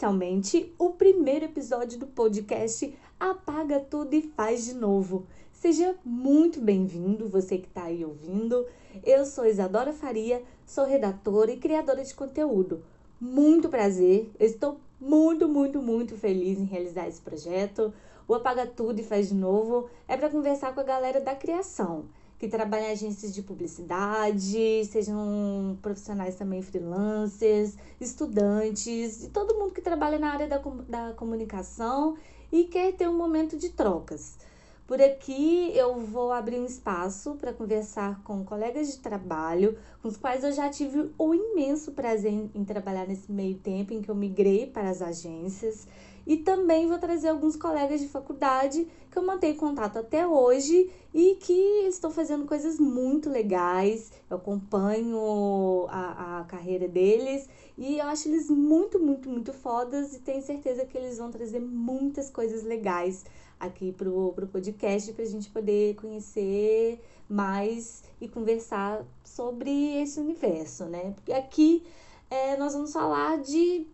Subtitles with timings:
[0.00, 5.26] oficialmente o primeiro episódio do podcast Apaga Tudo e Faz de Novo.
[5.52, 8.66] Seja muito bem-vindo, você que está aí ouvindo.
[9.04, 12.82] Eu sou Isadora Faria, sou redatora e criadora de conteúdo.
[13.20, 17.92] Muito prazer, estou muito, muito, muito feliz em realizar esse projeto.
[18.26, 22.06] O Apaga Tudo e Faz de Novo é para conversar com a galera da criação
[22.40, 29.82] que trabalham em agências de publicidade, sejam profissionais também freelancers, estudantes e todo mundo que
[29.82, 30.58] trabalha na área da,
[30.88, 32.16] da comunicação
[32.50, 34.38] e quer ter um momento de trocas.
[34.86, 40.16] Por aqui eu vou abrir um espaço para conversar com colegas de trabalho, com os
[40.16, 44.10] quais eu já tive o imenso prazer em, em trabalhar nesse meio tempo em que
[44.10, 45.86] eu migrei para as agências.
[46.30, 51.34] E também vou trazer alguns colegas de faculdade que eu mantenho contato até hoje e
[51.40, 54.12] que estão fazendo coisas muito legais.
[54.30, 60.20] Eu acompanho a, a carreira deles e eu acho eles muito, muito, muito fodas e
[60.20, 63.24] tenho certeza que eles vão trazer muitas coisas legais
[63.58, 70.84] aqui pro, pro podcast para a gente poder conhecer mais e conversar sobre esse universo,
[70.84, 71.10] né?
[71.12, 71.82] Porque aqui
[72.30, 73.84] é, nós vamos falar de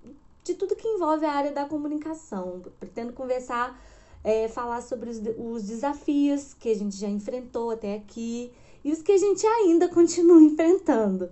[0.47, 2.63] de tudo que envolve a área da comunicação.
[2.79, 3.79] Pretendo conversar,
[4.23, 8.53] é, falar sobre os, os desafios que a gente já enfrentou até aqui
[8.85, 11.29] e os que a gente ainda continua enfrentando.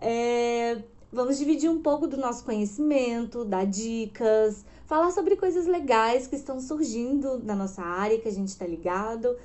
[0.00, 6.36] É, vamos dividir um pouco do nosso conhecimento, dar dicas, falar sobre coisas legais que
[6.36, 9.36] estão surgindo na nossa área, que a gente está ligado.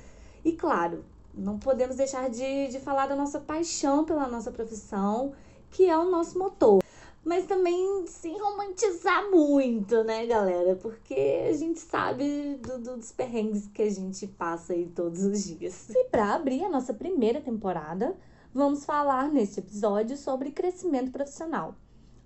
[0.42, 5.34] E claro, não podemos deixar de, de falar da nossa paixão pela nossa profissão,
[5.70, 6.81] que é o nosso motor
[7.24, 10.74] mas também sem romantizar muito, né, galera?
[10.74, 15.44] Porque a gente sabe do, do, dos perrengues que a gente passa aí todos os
[15.44, 15.88] dias.
[15.90, 18.16] E para abrir a nossa primeira temporada,
[18.52, 21.76] vamos falar neste episódio sobre crescimento profissional.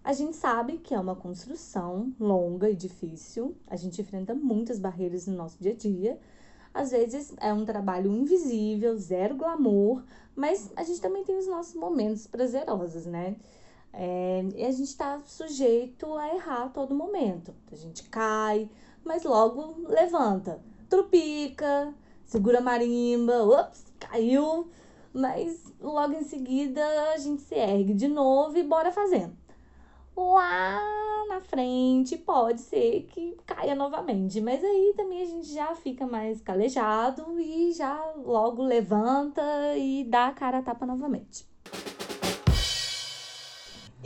[0.03, 5.26] A gente sabe que é uma construção longa e difícil, a gente enfrenta muitas barreiras
[5.26, 6.19] no nosso dia a dia.
[6.72, 10.04] Às vezes é um trabalho invisível, zero glamour,
[10.34, 13.37] mas a gente também tem os nossos momentos prazerosos, né?
[13.98, 17.54] É, e a gente está sujeito a errar a todo momento.
[17.72, 18.68] A gente cai,
[19.02, 21.94] mas logo levanta, trupica,
[22.26, 24.70] segura a marimba, ups, caiu,
[25.14, 26.84] mas logo em seguida
[27.14, 29.34] a gente se ergue de novo e bora fazendo.
[30.14, 30.78] Lá
[31.28, 36.42] na frente pode ser que caia novamente, mas aí também a gente já fica mais
[36.42, 39.42] calejado e já logo levanta
[39.76, 41.56] e dá a cara a tapa novamente.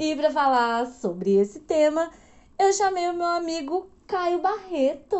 [0.03, 2.11] E para falar sobre esse tema,
[2.59, 5.15] eu chamei o meu amigo Caio Barreto.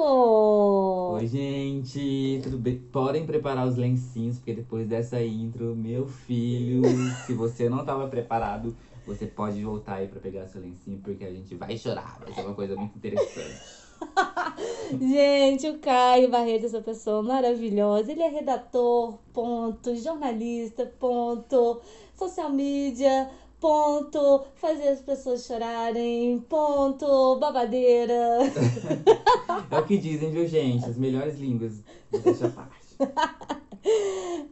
[1.17, 2.79] Oi, gente, tudo bem?
[2.91, 6.81] Podem preparar os lencinhos, porque depois dessa intro, meu filho,
[7.27, 8.75] se você não estava preparado,
[9.07, 12.19] você pode voltar aí para pegar seu lencinho, porque a gente vai chorar.
[12.19, 13.61] Vai ser uma coisa muito interessante.
[14.99, 18.11] gente, o Caio Barreto, essa pessoa maravilhosa.
[18.11, 21.83] Ele é redator, ponto, jornalista, ponto,
[22.17, 28.15] social media, ponto, fazer as pessoas chorarem, ponto, babadeira.
[29.71, 30.87] é o que dizem, viu, gente?
[30.87, 31.75] As melhores línguas.
[32.11, 32.81] Deixa parte.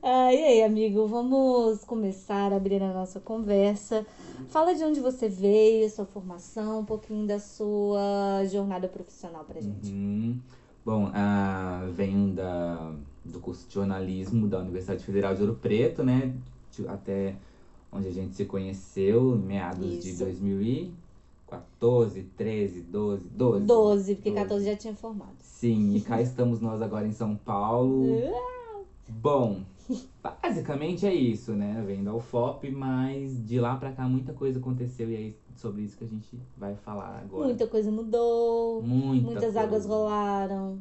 [0.03, 4.07] ah, e aí, amigo, vamos começar a abrir a nossa conversa.
[4.49, 9.91] Fala de onde você veio, sua formação, um pouquinho da sua jornada profissional pra gente.
[9.91, 10.39] Uhum.
[10.85, 12.93] Bom, uh, venho da,
[13.25, 16.35] do curso de jornalismo da Universidade Federal de Ouro Preto, né?
[16.87, 17.35] Até
[17.91, 20.03] onde a gente se conheceu em meados Isso.
[20.03, 23.65] de 2014, 13, 12, 12.
[23.65, 24.43] 12, porque 12.
[24.43, 25.37] 14 já tinha formado.
[25.41, 28.05] Sim, e cá estamos nós agora em São Paulo.
[29.09, 29.63] Bom,
[30.23, 31.83] basicamente é isso, né?
[31.87, 35.97] Vem da UFOP, mas de lá pra cá muita coisa aconteceu e é sobre isso
[35.97, 37.47] que a gente vai falar agora.
[37.47, 38.83] Muita coisa mudou.
[38.83, 39.61] Muita muitas coisa.
[39.63, 40.79] águas rolaram.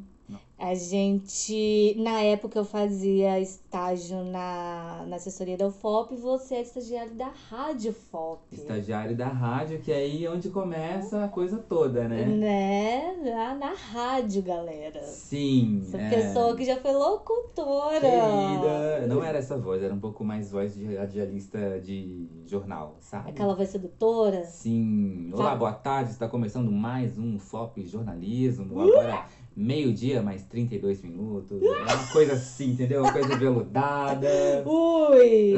[0.58, 6.62] A gente, na época eu fazia estágio na, na assessoria da UFOP e você é
[6.62, 8.40] estagiário da Rádio FOP.
[8.50, 12.26] Estagiário da rádio, que é aí onde começa a coisa toda, né?
[12.26, 13.16] Né?
[13.22, 15.00] Na, na rádio, galera.
[15.04, 15.80] Sim.
[15.84, 16.10] Essa é.
[16.10, 18.00] pessoa que já foi locutora.
[18.00, 19.06] Querida.
[19.06, 23.30] Não era essa voz, era um pouco mais voz de radialista de jornal, sabe?
[23.30, 24.42] Aquela voz sedutora.
[24.42, 25.30] Sim.
[25.32, 26.10] Olá, boa tarde.
[26.10, 28.80] Está começando mais um FOP Jornalismo.
[28.80, 29.24] Agora
[29.58, 31.60] meio-dia mais 32 minutos.
[31.60, 33.02] É uma coisa assim, entendeu?
[33.02, 34.28] Uma coisa veludada.
[34.64, 35.54] Ui!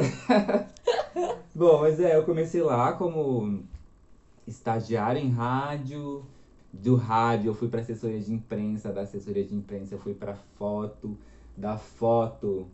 [1.55, 3.63] Bom, mas é, eu comecei lá como
[4.47, 6.25] estagiário em rádio.
[6.73, 10.35] Do rádio eu fui para assessoria de imprensa, da assessoria de imprensa eu fui para
[10.57, 11.19] foto,
[11.57, 12.69] da foto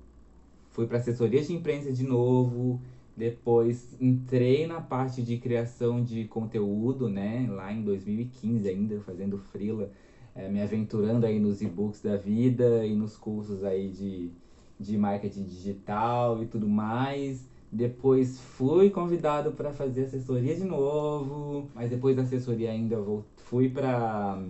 [0.70, 2.78] fui para assessoria de imprensa de novo
[3.16, 7.48] Depois entrei na parte de criação de conteúdo, né?
[7.50, 9.90] Lá em 2015 ainda, fazendo freela,
[10.36, 14.30] é, me aventurando aí nos e-books da vida e nos cursos aí de,
[14.78, 17.48] de marketing digital e tudo mais.
[17.72, 23.68] Depois fui convidado para fazer assessoria de novo, mas depois da assessoria ainda vou, fui
[23.68, 24.42] para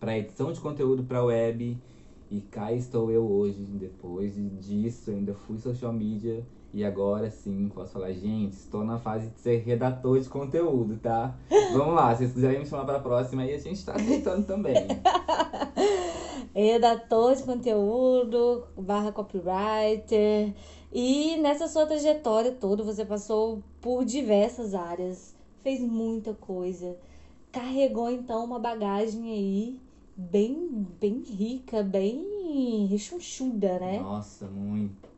[0.00, 1.78] para edição de conteúdo para web
[2.30, 3.62] e cá estou eu hoje.
[3.62, 9.28] Depois disso ainda fui social media e agora sim, posso falar, gente, estou na fase
[9.28, 11.32] de ser redator de conteúdo, tá?
[11.72, 14.44] Vamos lá, se vocês quiserem me chamar para a próxima aí, a gente está aceitando
[14.44, 14.74] também.
[16.52, 20.52] redator de conteúdo, barra copywriter.
[20.92, 25.32] E nessa sua trajetória toda, você passou por diversas áreas,
[25.62, 26.96] fez muita coisa,
[27.52, 29.80] carregou então uma bagagem aí
[30.16, 34.00] bem, bem rica, bem rechonchuda, né?
[34.00, 35.13] Nossa, muito.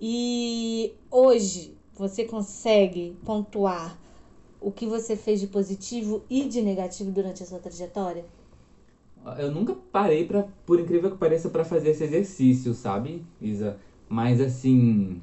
[0.00, 3.98] E hoje você consegue pontuar
[4.60, 8.24] o que você fez de positivo e de negativo durante a sua trajetória?
[9.38, 13.78] Eu nunca parei para, por incrível que pareça, para fazer esse exercício, sabe, Isa?
[14.08, 15.20] Mas assim,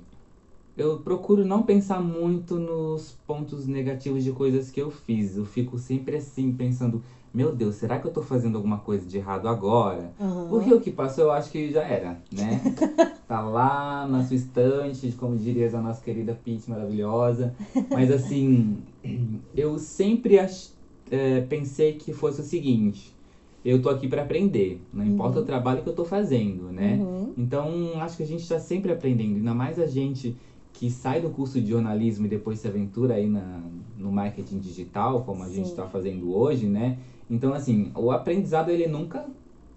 [0.77, 5.35] eu procuro não pensar muito nos pontos negativos de coisas que eu fiz.
[5.35, 7.03] Eu fico sempre assim pensando,
[7.33, 10.11] meu Deus, será que eu tô fazendo alguma coisa de errado agora?
[10.19, 10.47] Uhum.
[10.49, 12.61] Porque o que passou eu acho que já era, né?
[13.27, 17.53] tá lá na sua estante, como diria a nossa querida Pete maravilhosa.
[17.91, 18.79] Mas assim,
[19.55, 20.71] eu sempre ach...
[21.11, 23.15] é, pensei que fosse o seguinte.
[23.63, 25.43] Eu tô aqui para aprender, não importa uhum.
[25.43, 26.95] o trabalho que eu tô fazendo, né?
[26.95, 27.33] Uhum.
[27.37, 30.35] Então, acho que a gente está sempre aprendendo, ainda mais a gente
[30.73, 33.61] que sai do curso de jornalismo e depois se aventura aí na,
[33.97, 35.55] no marketing digital, como a Sim.
[35.55, 36.97] gente está fazendo hoje, né?
[37.29, 39.25] Então, assim, o aprendizado ele nunca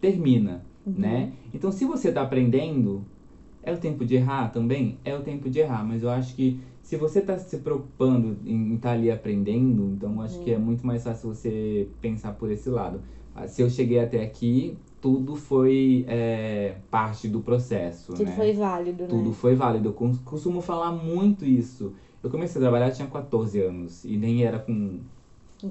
[0.01, 0.95] termina, uhum.
[0.97, 1.33] né?
[1.53, 3.05] Então, se você está aprendendo,
[3.63, 4.99] é o tempo de errar também?
[5.05, 8.75] É o tempo de errar, mas eu acho que se você está se preocupando em
[8.75, 10.45] estar tá ali aprendendo, então acho uhum.
[10.45, 10.63] que é uhum.
[10.63, 13.01] muito mais fácil você pensar por esse lado.
[13.35, 18.13] Ah, se eu cheguei até aqui, tudo foi é, parte do processo.
[18.13, 18.37] Tudo né?
[18.37, 19.35] foi válido, Tudo né?
[19.35, 19.89] foi válido.
[19.89, 19.93] Eu
[20.25, 21.93] costumo falar muito isso.
[22.23, 25.01] Eu comecei a trabalhar, tinha 14 anos, e nem era com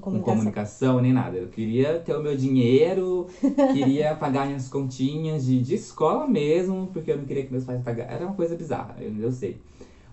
[0.00, 0.34] comunicação.
[0.34, 1.00] com comunicação.
[1.00, 1.36] nem nada.
[1.36, 3.26] Eu queria ter o meu dinheiro,
[3.72, 7.82] queria pagar minhas continhas de, de escola mesmo, porque eu não queria que meus pais
[7.82, 8.14] pagassem.
[8.14, 9.56] Era uma coisa bizarra, eu, eu sei.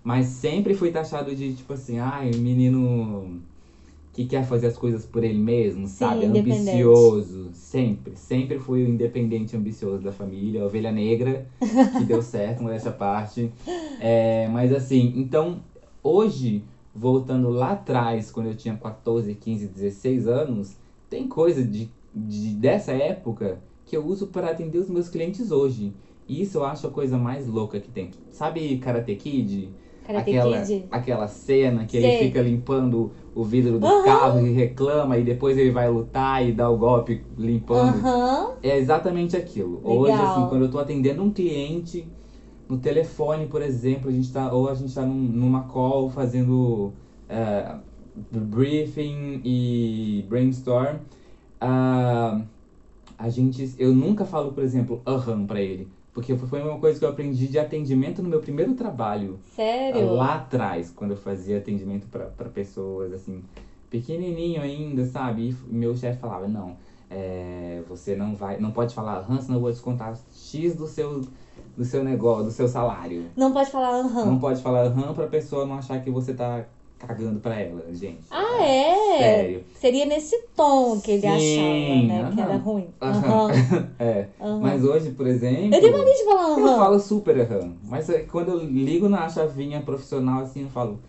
[0.03, 3.41] Mas sempre fui taxado de, tipo assim, ai, menino
[4.13, 6.25] que quer fazer as coisas por ele mesmo, Sim, sabe?
[6.25, 7.51] Ambicioso.
[7.53, 8.17] Sempre.
[8.17, 11.47] Sempre fui o independente ambicioso da família, a ovelha negra,
[11.97, 13.51] que deu certo, essa parte.
[13.99, 15.61] É, mas assim, então,
[16.03, 16.63] hoje
[16.93, 20.75] voltando lá atrás, quando eu tinha 14, 15, 16 anos,
[21.09, 25.93] tem coisa de, de dessa época que eu uso para atender os meus clientes hoje.
[26.27, 28.11] E isso eu acho a coisa mais louca que tem.
[28.29, 29.69] Sabe Karate Kid?
[30.05, 30.85] Karate aquela, Kid?
[30.91, 32.03] aquela cena que Sei.
[32.03, 34.03] ele fica limpando o vidro do uhum.
[34.03, 38.05] carro e reclama e depois ele vai lutar e dá o golpe limpando.
[38.05, 38.53] Uhum.
[38.61, 39.77] É exatamente aquilo.
[39.77, 39.97] Legal.
[39.97, 42.07] Hoje, assim, quando eu tô atendendo um cliente
[42.69, 46.93] no telefone, por exemplo, a gente tá, ou a gente está num, numa call fazendo
[47.27, 47.79] uh,
[48.31, 50.97] briefing e brainstorm,
[51.61, 52.45] uh,
[53.17, 55.87] a gente, eu nunca falo, por exemplo, aham para ele.
[56.13, 59.39] Porque foi uma coisa que eu aprendi de atendimento no meu primeiro trabalho.
[59.55, 60.13] Sério?
[60.13, 63.43] Lá atrás, quando eu fazia atendimento para pessoas, assim,
[63.89, 65.55] pequenininho ainda, sabe?
[65.69, 66.75] E meu chefe falava, não,
[67.09, 71.21] é, você não vai, não pode falar aham, senão eu vou descontar X do seu
[71.79, 73.31] do seu negócio, do seu salário.
[73.37, 74.25] Não pode falar aham.
[74.25, 76.65] Não pode falar aham pra pessoa não achar que você tá
[76.97, 78.25] cagando pra ela, gente.
[78.29, 79.17] Ah, é?
[79.17, 79.63] Sério.
[79.79, 82.21] Seria nesse tom que ele Sim, achava, né?
[82.23, 82.35] Aham.
[82.35, 82.89] Que era ruim.
[83.01, 83.47] Aham.
[83.97, 84.27] é.
[84.41, 84.59] Aham.
[84.59, 85.73] Mas hoje, por exemplo.
[85.73, 86.59] Eu tenho mania de falar aham.
[86.59, 87.73] Eu falo super aham.
[87.87, 90.99] Mas é, quando eu ligo na chavinha profissional, assim, eu falo.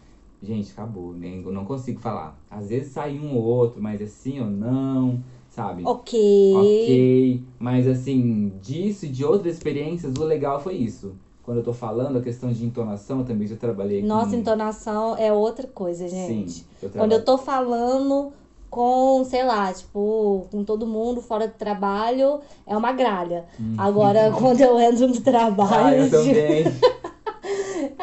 [0.41, 1.43] Gente, acabou, né?
[1.45, 2.41] Eu não consigo falar.
[2.49, 5.21] Às vezes sai um ou outro, mas é sim ou não
[5.61, 5.83] sabe?
[5.85, 6.55] Ok.
[6.57, 7.43] Ok.
[7.59, 11.15] Mas assim, disso e de outras experiências, o legal foi isso.
[11.43, 14.37] Quando eu tô falando, a questão de entonação, eu também já trabalhei Nossa, com...
[14.37, 16.51] entonação é outra coisa, gente.
[16.53, 18.33] Sim, eu Quando eu tô falando
[18.69, 23.47] com, sei lá, tipo, com todo mundo fora do trabalho, é uma gralha.
[23.61, 23.75] Hum.
[23.77, 25.87] Agora, quando eu entro no trabalho.
[25.87, 26.65] Ah, eu também.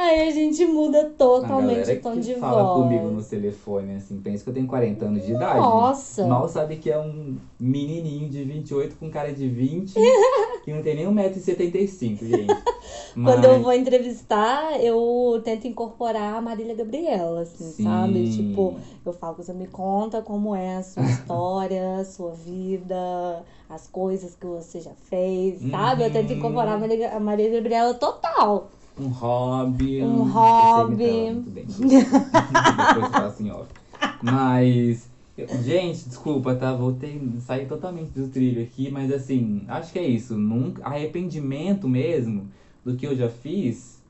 [0.08, 2.82] Aí a gente muda totalmente o tom que de fala voz.
[2.82, 5.60] comigo no telefone, assim, pensa que eu tenho 40 anos de idade.
[5.60, 6.26] Nossa!
[6.26, 9.94] Mal sabe que é um menininho de 28 com cara de 20,
[10.64, 12.64] que não tem nem 1,75m, gente.
[13.16, 13.36] Mas...
[13.36, 17.84] Quando eu vou entrevistar, eu tento incorporar a Marília Gabriela, assim, Sim.
[17.84, 18.32] sabe?
[18.32, 23.88] Tipo, eu falo, você me conta como é a sua história, a sua vida, as
[23.88, 26.04] coisas que você já fez, sabe?
[26.04, 28.70] Eu tento incorporar a Marília Gabriela total.
[29.00, 30.02] Um hobby.
[30.04, 31.32] Um hobby.
[31.34, 31.66] Muito bem.
[31.68, 33.64] Depois faço assim, ó.
[34.22, 35.10] Mas,
[35.64, 36.74] gente, desculpa, tá?
[36.74, 40.38] Voltei, saí totalmente do trilho aqui, mas assim, acho que é isso.
[40.38, 42.48] Nunca, arrependimento mesmo
[42.84, 44.02] do que eu já fiz,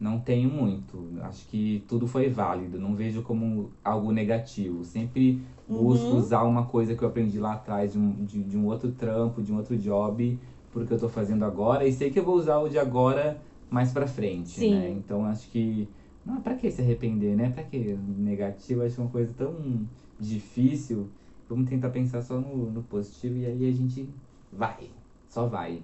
[0.00, 1.08] não tenho muito.
[1.22, 2.78] Acho que tudo foi válido.
[2.80, 4.84] Não vejo como algo negativo.
[4.84, 6.18] Sempre busco Uhum.
[6.18, 9.42] usar uma coisa que eu aprendi lá atrás de um, de, de um outro trampo,
[9.42, 10.38] de um outro job,
[10.72, 11.86] porque eu tô fazendo agora.
[11.86, 13.40] E sei que eu vou usar o de agora
[13.74, 14.70] mais pra frente, Sim.
[14.70, 14.90] né?
[14.90, 15.88] Então acho que.
[16.24, 17.50] Não, pra que se arrepender, né?
[17.50, 18.82] Pra que negativo?
[18.82, 19.86] Acho é uma coisa tão
[20.18, 21.10] difícil.
[21.48, 24.08] Vamos tentar pensar só no, no positivo e aí a gente
[24.50, 24.88] vai.
[25.28, 25.82] Só vai.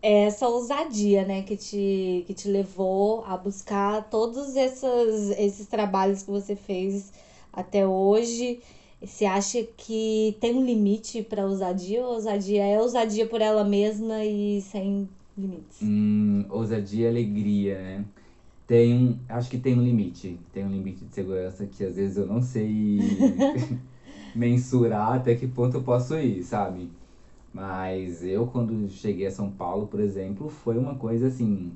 [0.00, 6.22] É essa ousadia, né, que te, que te levou a buscar todos essas, esses trabalhos
[6.22, 7.12] que você fez
[7.52, 8.60] até hoje.
[9.02, 14.24] Você acha que tem um limite para ousadia ou ousadia é ousadia por ela mesma
[14.24, 15.08] e sem
[15.40, 15.80] limites?
[15.82, 18.04] Hum, ousadia e alegria, né?
[18.66, 20.38] Tem um, acho que tem um limite.
[20.52, 23.38] Tem um limite de segurança que às vezes eu não sei
[24.34, 26.90] mensurar até que ponto eu posso ir, sabe?
[27.52, 31.72] Mas eu, quando cheguei a São Paulo, por exemplo, foi uma coisa assim.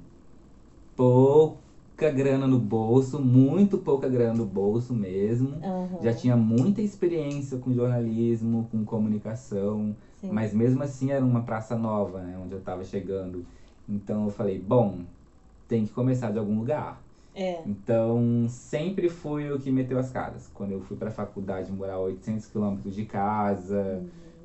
[1.97, 5.61] Pouca grana no bolso, muito pouca grana no bolso mesmo.
[5.63, 9.95] Aham, Já tinha muita experiência com jornalismo, com comunicação.
[10.21, 10.29] sim.
[10.33, 12.37] Mas mesmo assim era uma praça nova, né?
[12.39, 13.45] Onde eu tava chegando.
[13.89, 15.05] Então eu falei, bom,
[15.69, 17.01] tem que começar de algum lugar.
[17.35, 17.63] É.
[17.67, 20.49] Então sempre fui o que meteu as caras.
[20.49, 24.03] Quando eu fui pra faculdade morar a 800 quilômetros de casa,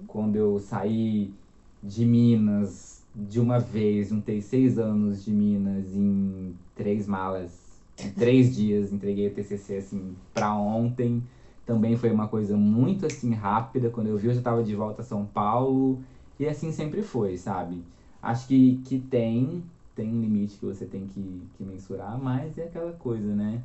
[0.08, 1.34] quando eu saí
[1.82, 8.56] de Minas de uma vez, juntei seis anos de Minas em três malas, em três
[8.56, 11.24] dias, entreguei o TCC assim pra ontem.
[11.66, 13.90] Também foi uma coisa muito assim rápida.
[13.90, 16.02] Quando eu vi, eu já tava de volta a São Paulo.
[16.40, 17.84] E assim sempre foi, sabe?
[18.22, 19.64] Acho que, que tem,
[19.96, 23.64] tem um limite que você tem que, que mensurar, mas é aquela coisa, né?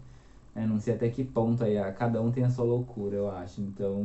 [0.56, 3.60] Eu não sei até que ponto aí, cada um tem a sua loucura, eu acho.
[3.60, 4.04] Então,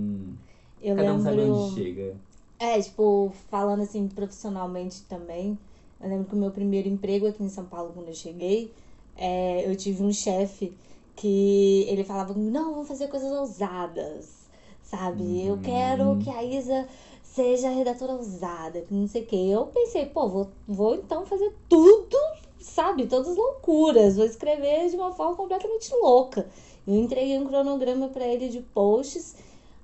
[0.81, 1.53] Eu cada um sabe lembro.
[1.55, 2.15] onde chega.
[2.59, 5.57] É, tipo, falando assim profissionalmente também,
[6.01, 8.73] eu lembro que o meu primeiro emprego aqui em São Paulo, quando eu cheguei,
[9.15, 10.75] é, eu tive um chefe
[11.15, 14.49] que ele falava comigo, não, vamos fazer coisas ousadas,
[14.81, 15.43] sabe?
[15.45, 15.61] Eu Uhum.
[15.61, 16.87] quero que a Isa
[17.23, 19.35] seja redatora ousada, que não sei o quê.
[19.35, 22.17] Eu pensei, pô, vou, vou então fazer tudo,
[22.59, 23.05] sabe?
[23.07, 26.47] Todas as loucuras, vou escrever de uma forma completamente louca.
[26.87, 29.35] Eu entreguei um cronograma pra ele de posts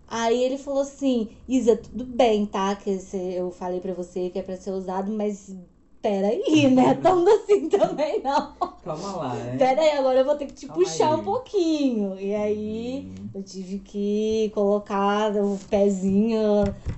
[0.07, 2.75] Aí ele falou assim, Isa, tudo bem, tá?
[2.75, 2.99] Que
[3.35, 5.55] eu falei pra você que é pra ser usado, mas
[6.01, 6.93] peraí, né?
[6.95, 8.53] Tanto assim também não.
[8.83, 9.57] Calma lá, né?
[9.57, 11.19] Peraí, agora eu vou ter que te Calma puxar aí.
[11.21, 12.19] um pouquinho.
[12.19, 16.39] E aí Hum, eu tive que colocar o pezinho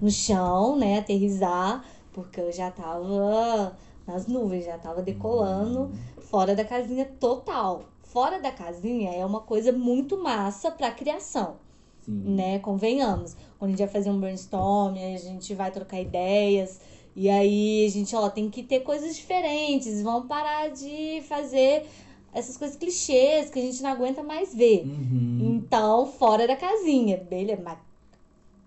[0.02, 0.98] no chão, né?
[0.98, 7.84] Aterrizar, porque eu já tava nas nuvens, já tava decolando fora da casinha total.
[8.04, 11.58] Fora da casinha é uma coisa muito massa pra criação
[12.06, 12.36] Sim.
[12.36, 12.60] né?
[12.60, 13.36] Convenhamos.
[13.58, 16.80] Quando a gente vai fazer um brainstorm, a gente vai trocar ideias.
[17.16, 20.02] E aí a gente, ó, tem que ter coisas diferentes.
[20.02, 21.86] Vamos parar de fazer
[22.34, 24.84] essas coisas clichês que a gente não aguenta mais ver.
[24.86, 25.56] Uhum.
[25.56, 27.62] Então, fora da casinha, beleza?
[27.64, 27.78] Mas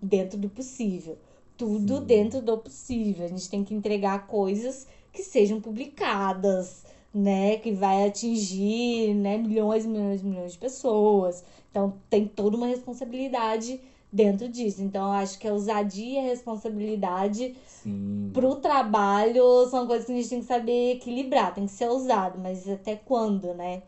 [0.01, 1.17] dentro do possível.
[1.55, 2.05] Tudo Sim.
[2.05, 3.25] dentro do possível.
[3.25, 7.57] A gente tem que entregar coisas que sejam publicadas, né?
[7.57, 11.43] Que vai atingir, né, milhões e milhões e milhões de pessoas.
[11.69, 13.79] Então, tem toda uma responsabilidade
[14.11, 14.81] dentro disso.
[14.81, 18.31] Então, eu acho que a ousadia e a responsabilidade Sim.
[18.33, 21.53] pro trabalho são coisas que a gente tem que saber equilibrar.
[21.53, 23.83] Tem que ser ousado, mas até quando, né?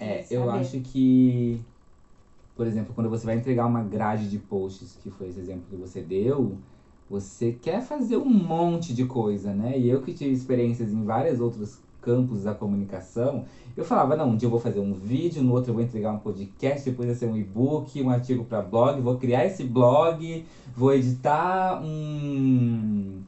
[0.00, 0.26] É, saber.
[0.30, 1.60] eu acho que,
[2.56, 5.76] por exemplo, quando você vai entregar uma grade de posts, que foi esse exemplo que
[5.76, 6.56] você deu,
[7.08, 9.78] você quer fazer um monte de coisa, né?
[9.78, 13.44] E eu que tive experiências em vários outros campos da comunicação,
[13.76, 16.12] eu falava, não, um dia eu vou fazer um vídeo, no outro eu vou entregar
[16.12, 20.44] um podcast, depois vai ser um e-book, um artigo para blog, vou criar esse blog,
[20.76, 23.20] vou editar um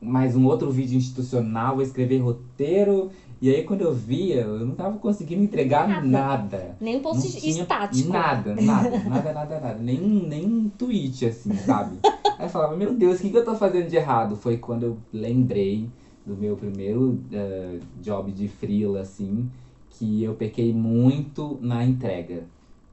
[0.00, 3.10] mais um outro vídeo institucional, vou escrever roteiro.
[3.40, 6.06] E aí quando eu via, eu não tava conseguindo entregar Nada.
[6.06, 6.76] nada.
[6.80, 8.12] Nem um post estático.
[8.12, 9.78] Nada, nada, nada, nada, nada.
[9.80, 11.98] Nem, nem um tweet, assim, sabe?
[12.38, 14.36] Aí eu falava, meu Deus, o que, que eu tô fazendo de errado?
[14.36, 15.88] Foi quando eu lembrei
[16.28, 19.48] do meu primeiro eh, job de freela, assim,
[19.90, 22.44] que eu pequei muito na entrega.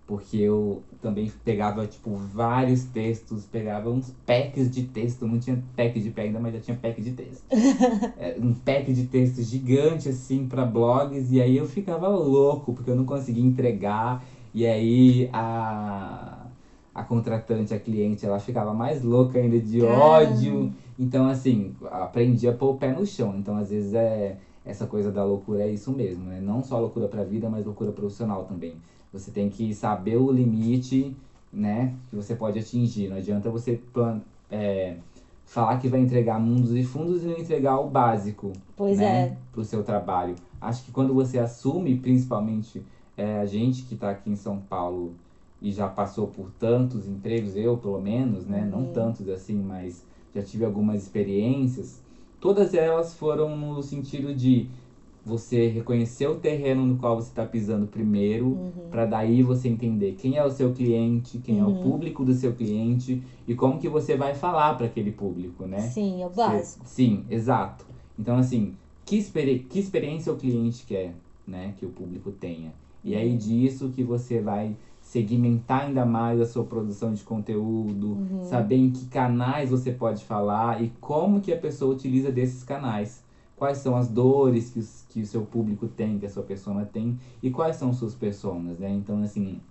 [0.08, 6.00] Porque eu também pegava, tipo, vários textos, pegava uns packs de texto, não tinha pack
[6.00, 7.44] de pé ainda, mas já tinha pack de texto.
[8.18, 12.90] É, um pack de texto gigante, assim, pra blogs, e aí eu ficava louco, porque
[12.90, 14.24] eu não conseguia entregar,
[14.54, 16.46] e aí a,
[16.94, 20.00] a contratante, a cliente, ela ficava mais louca ainda de Caramba.
[20.00, 20.72] ódio.
[20.98, 23.36] Então, assim, aprendi a pôr o pé no chão.
[23.38, 26.40] Então, às vezes, é, essa coisa da loucura é isso mesmo, né?
[26.42, 28.76] Não só loucura para a vida, mas loucura profissional também.
[29.12, 31.16] Você tem que saber o limite,
[31.52, 33.08] né, que você pode atingir.
[33.08, 34.20] Não adianta você plan
[34.52, 34.98] é,
[35.46, 39.38] falar que vai entregar mundos e fundos e não entregar o básico, pois né, é.
[39.52, 40.36] pro seu trabalho.
[40.60, 42.84] Acho que quando você assume, principalmente
[43.16, 45.14] é, a gente que está aqui em São Paulo
[45.62, 48.94] e já passou por tantos empregos, eu pelo menos, né, não Uhum.
[48.94, 50.04] tantos assim, mas
[50.36, 52.04] já tive algumas experiências.
[52.42, 54.68] Todas elas foram no sentido de
[55.26, 58.90] você reconhecer o terreno no qual você está pisando primeiro, Uhum.
[58.92, 61.82] para daí você entender quem é o seu cliente, quem é o Uhum.
[61.82, 65.80] público do seu cliente e como que você vai falar para aquele público, né?
[65.80, 66.86] Sim, é o básico.
[66.86, 67.86] Sim, exato.
[68.20, 68.76] Então, assim,
[69.06, 71.16] que, experi que experiência o cliente quer,
[71.48, 71.74] né?
[71.78, 72.74] Que o público tenha.
[73.04, 73.38] E aí Uhum.
[73.38, 74.76] disso que você vai
[75.20, 78.44] segmentar ainda mais a sua produção de conteúdo, Uhum.
[78.44, 83.24] saber em que canais você pode falar e como que a pessoa utiliza desses canais.
[83.56, 86.84] Quais são as dores que, os- que o seu público tem, que a sua persona
[86.84, 88.92] tem, e quais são suas personas, né?
[88.92, 89.62] Então, assim,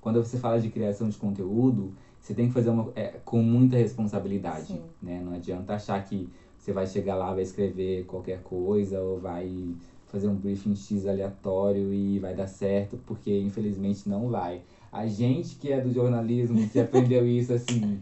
[0.00, 3.76] quando você fala de criação de conteúdo, você tem que fazer uma, é, com muita
[3.76, 4.82] responsabilidade, Sim.
[5.02, 5.20] né?
[5.24, 9.74] Não adianta achar que você vai chegar lá, vai escrever qualquer coisa ou vai
[10.10, 14.60] fazer um briefing X aleatório e vai dar certo, porque infelizmente não vai.
[14.92, 18.00] A gente que é do jornalismo, que aprendeu isso assim,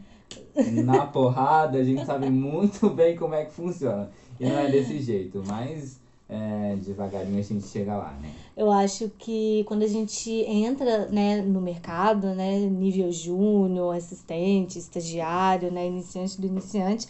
[0.85, 4.11] na porrada, a gente sabe muito bem como é que funciona.
[4.41, 8.31] E não é desse jeito, mas é, devagarinho a gente chega lá, né?
[8.57, 15.71] Eu acho que quando a gente entra, né, no mercado, né, nível júnior, assistente, estagiário,
[15.71, 17.07] né, iniciante do iniciante,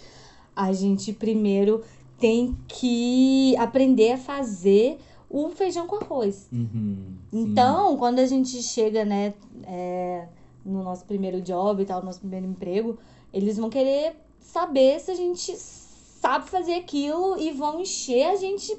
[0.54, 1.82] a gente primeiro
[2.18, 4.98] tem que aprender a fazer
[5.30, 6.48] o feijão com arroz.
[6.52, 7.14] Uhum.
[7.32, 9.34] Então, quando a gente chega, né,
[9.64, 10.26] é,
[10.64, 12.98] no nosso primeiro job e tal, no nosso primeiro emprego,
[13.32, 18.76] eles vão querer saber se a gente sabe fazer aquilo e vão encher a gente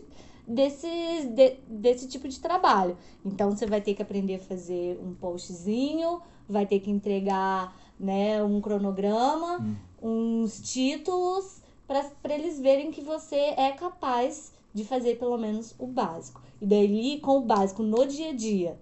[0.47, 0.87] desse,
[1.35, 2.97] de- desse tipo de trabalho.
[3.23, 8.43] Então, você vai ter que aprender a fazer um postzinho, vai ter que entregar, né,
[8.43, 11.61] um cronograma, uns títulos,
[12.21, 16.39] para eles verem que você é capaz de fazer pelo menos o básico.
[16.61, 18.77] E daí, com o básico no dia a dia,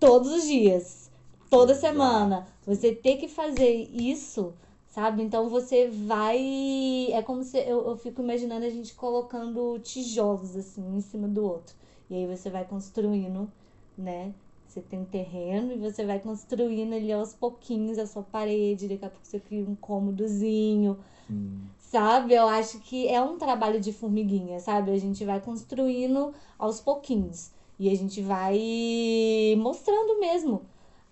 [0.00, 1.10] todos os dias,
[1.48, 4.52] toda semana, você ter que fazer isso,
[4.88, 5.22] sabe?
[5.22, 7.08] Então você vai.
[7.12, 7.58] É como se.
[7.58, 11.76] Eu, eu fico imaginando a gente colocando tijolos assim, um em cima do outro.
[12.10, 13.48] E aí você vai construindo,
[13.96, 14.34] né?
[14.66, 19.04] Você tem um terreno e você vai construindo ali aos pouquinhos a sua parede, daqui
[19.04, 21.60] a pouco você cria um cômodozinho, Sim.
[21.90, 22.34] Sabe?
[22.34, 24.90] Eu acho que é um trabalho de formiguinha, sabe?
[24.90, 27.50] A gente vai construindo aos pouquinhos.
[27.78, 28.58] E a gente vai
[29.58, 30.62] mostrando mesmo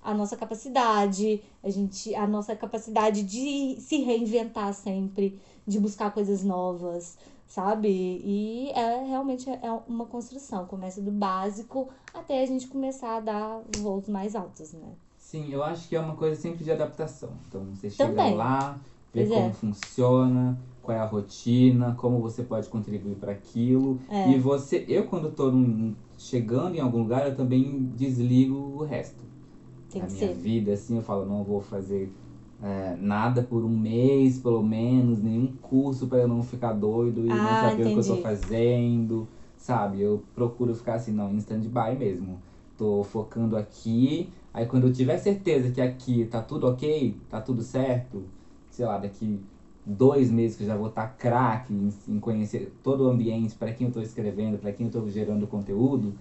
[0.03, 6.43] a nossa capacidade, a gente, a nossa capacidade de se reinventar sempre, de buscar coisas
[6.43, 7.89] novas, sabe?
[7.89, 13.63] E é realmente é uma construção, começa do básico até a gente começar a dar
[13.79, 14.93] voos mais altos, né?
[15.19, 17.31] Sim, eu acho que é uma coisa sempre de adaptação.
[17.49, 18.37] Então você chega Também.
[18.37, 18.79] lá,
[19.15, 19.55] vê Pois como é.
[19.55, 24.01] funciona, qual é a rotina, como você pode contribuir para aquilo.
[24.09, 24.25] É.
[24.25, 29.27] E você, eu quando tô num- chegando em algum lugar, eu também desligo o resto.
[29.89, 30.35] Tem a minha ser.
[30.35, 32.15] vida, assim, eu falo, não vou fazer
[32.61, 37.41] é, nada por um mês, pelo menos, nenhum curso para eu não ficar doido e
[37.41, 38.17] não Ah, saber o que eu tô entendi.
[38.17, 40.01] fazendo, sabe?
[40.01, 42.43] Eu procuro ficar assim, não, em stand-by mesmo.
[42.77, 47.63] Tô focando aqui, aí quando eu tiver certeza que aqui tá tudo ok, tá tudo
[47.63, 48.29] certo,
[48.75, 49.41] sei lá, daqui
[49.87, 53.73] dois meses que eu já vou estar craque em, em conhecer todo o ambiente, para
[53.73, 56.15] quem eu tô escrevendo, para quem eu tô gerando conteúdo,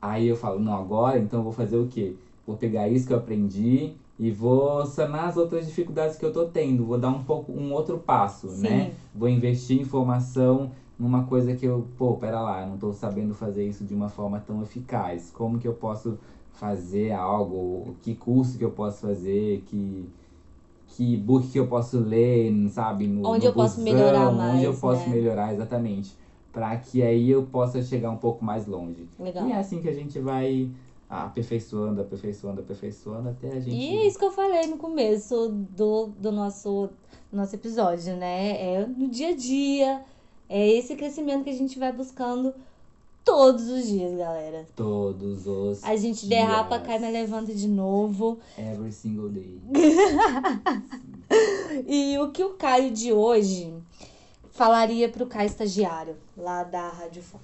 [0.00, 2.14] aí eu falo, não, agora então eu vou fazer o quê?
[2.46, 6.46] Vou pegar isso que eu aprendi e vou sanar as outras dificuldades que eu tô
[6.46, 8.62] tendo, vou dar um pouco um outro passo, Sim.
[8.62, 8.92] né?
[9.14, 13.66] Vou investir informação numa coisa que eu, pô, pera lá, eu não tô sabendo fazer
[13.66, 15.30] isso de uma forma tão eficaz.
[15.30, 16.18] Como que eu posso
[16.52, 17.94] fazer algo?
[18.02, 19.62] Que curso que eu posso fazer?
[19.66, 20.06] Que
[20.96, 23.06] que book que eu posso ler, sabe?
[23.06, 25.14] No, Onde no eu posso busão, melhorar Onde eu mais, posso né?
[25.14, 26.16] melhorar, exatamente.
[26.52, 29.08] Pra que aí eu possa chegar um pouco mais longe.
[29.18, 29.46] Legal.
[29.48, 30.70] E é assim que a gente vai
[31.08, 33.74] aperfeiçoando, aperfeiçoando, aperfeiçoando até a gente.
[33.74, 36.90] E é isso que eu falei no começo do, do nosso,
[37.30, 38.74] do nosso episódio, né?
[38.74, 40.02] É no dia a dia,
[40.48, 42.52] é esse crescimento que a gente vai buscando
[43.24, 44.66] todos os dias, galera.
[44.76, 45.84] Todos os.
[45.84, 46.86] A gente derrapa, dias.
[46.86, 48.38] cai, mas levanta de novo.
[48.58, 49.60] Every single day.
[51.86, 53.72] E o que o Caio de hoje
[54.50, 57.40] falaria pro Caio estagiário, lá da Rádio Fop?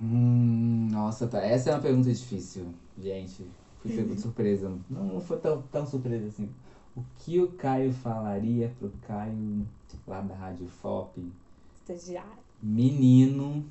[0.00, 1.40] Hum, nossa, tá.
[1.40, 2.66] Essa é uma pergunta difícil,
[3.00, 3.46] gente.
[3.80, 4.72] Fui pego de surpresa.
[4.90, 6.48] Não, não foi tão, tão surpresa assim.
[6.96, 9.66] O que o Caio falaria pro Caio
[10.06, 11.32] lá da Rádio FOP?
[11.80, 12.42] Estagiário.
[12.60, 13.64] Menino,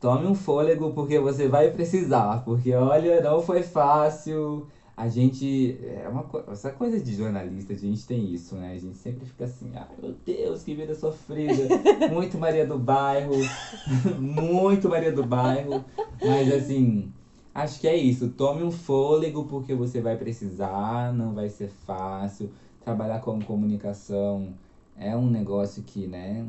[0.00, 2.44] tome um fôlego porque você vai precisar.
[2.44, 4.66] Porque olha, não foi fácil.
[4.96, 5.78] A gente.
[5.82, 8.72] É uma, essa coisa de jornalista, a gente tem isso, né?
[8.72, 11.68] A gente sempre fica assim, ah, meu Deus, que vida sofrida.
[12.10, 13.34] Muito Maria do Bairro.
[14.18, 15.84] muito Maria do Bairro.
[16.22, 17.12] Mas assim,
[17.54, 18.30] acho que é isso.
[18.30, 22.50] Tome um fôlego porque você vai precisar, não vai ser fácil.
[22.82, 24.54] Trabalhar com comunicação
[24.96, 26.46] é um negócio que, né?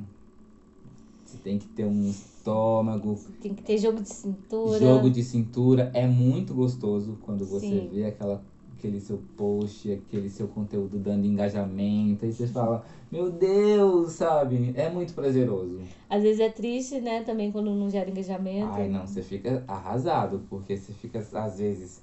[1.48, 3.18] Tem que ter um estômago.
[3.42, 4.80] Tem que ter jogo de cintura.
[4.80, 7.90] Jogo de cintura é muito gostoso quando você Sim.
[7.90, 8.44] vê aquela,
[8.78, 12.26] aquele seu post, aquele seu conteúdo dando engajamento.
[12.26, 14.74] Aí você fala, meu Deus, sabe?
[14.76, 15.80] É muito prazeroso.
[16.10, 17.24] Às vezes é triste, né?
[17.24, 18.74] Também quando não gera engajamento.
[18.74, 22.02] Ai, não, você fica arrasado, porque você fica, às vezes,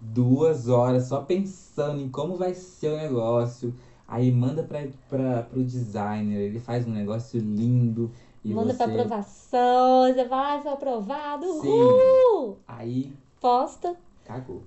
[0.00, 3.74] duas horas só pensando em como vai ser o negócio.
[4.08, 8.10] Aí manda para pra, pro designer, ele faz um negócio lindo.
[8.44, 8.78] E Manda você...
[8.78, 12.56] pra aprovação, você vai, foi aprovado, uhul!
[12.66, 13.12] Aí.
[13.40, 13.96] Posta.
[14.24, 14.62] Cagou.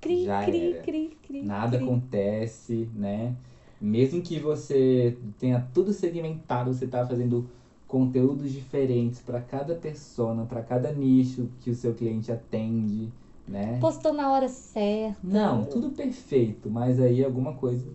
[0.00, 0.82] Cri, Já cri, era.
[0.82, 1.42] cri, cri.
[1.42, 1.86] Nada cri.
[1.86, 3.34] acontece, né?
[3.80, 7.46] Mesmo que você tenha tudo segmentado, você tá fazendo
[7.88, 13.10] conteúdos diferentes para cada persona, para cada nicho que o seu cliente atende,
[13.46, 13.78] né?
[13.80, 15.18] Postou na hora certa.
[15.22, 17.86] Não, tudo perfeito, mas aí alguma coisa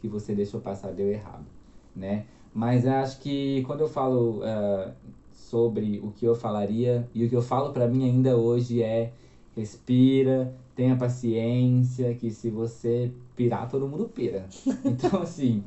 [0.00, 1.46] que você deixou passar deu errado,
[1.94, 2.24] né?
[2.52, 4.92] Mas acho que quando eu falo uh,
[5.32, 9.12] sobre o que eu falaria, e o que eu falo para mim ainda hoje é
[9.56, 14.46] respira, tenha paciência, que se você pirar, todo mundo pira.
[14.84, 15.62] Então, assim,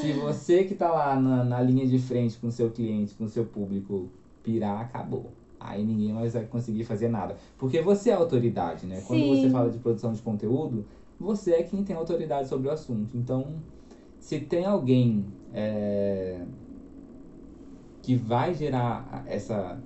[0.00, 3.44] se você que tá lá na, na linha de frente com seu cliente, com seu
[3.44, 4.08] público,
[4.42, 5.30] pirar, acabou.
[5.60, 7.36] Aí ninguém mais vai conseguir fazer nada.
[7.58, 8.96] Porque você é autoridade, né?
[8.96, 9.06] Sim.
[9.06, 10.84] Quando você fala de produção de conteúdo,
[11.18, 13.16] você é quem tem autoridade sobre o assunto.
[13.16, 13.54] Então,
[14.28, 16.42] se tem alguém é,
[18.02, 19.80] que vai gerar essa,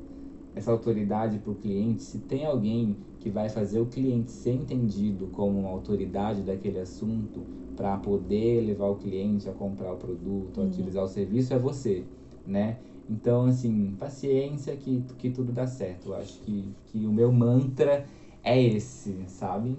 [0.53, 5.29] essa autoridade para o cliente, se tem alguém que vai fazer o cliente ser entendido
[5.29, 10.65] como uma autoridade daquele assunto para poder levar o cliente a comprar o produto, a
[10.65, 10.71] uhum.
[10.71, 12.03] utilizar o serviço, é você,
[12.45, 12.79] né?
[13.09, 16.09] Então, assim, paciência que, que tudo dá certo.
[16.09, 18.07] Eu acho que, que o meu mantra
[18.43, 19.77] é esse, sabe?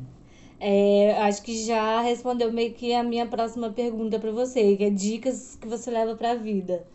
[0.59, 4.89] É, acho que já respondeu meio que a minha próxima pergunta para você, que é
[4.89, 6.85] dicas que você leva para a vida.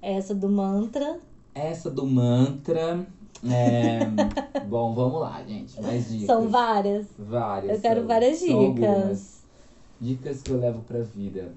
[0.00, 1.18] Essa do mantra.
[1.54, 3.06] Essa do mantra.
[3.44, 4.00] É...
[4.68, 5.80] Bom, vamos lá, gente.
[5.80, 6.26] Mais dicas.
[6.26, 7.06] São várias.
[7.18, 7.76] Várias.
[7.76, 9.42] Eu quero são, várias dicas.
[10.00, 11.52] Dicas que eu levo pra vida.